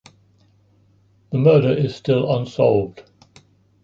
[1.31, 3.03] The murder is still unsolved.